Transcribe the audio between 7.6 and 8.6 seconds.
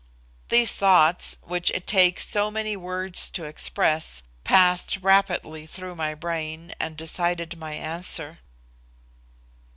answer.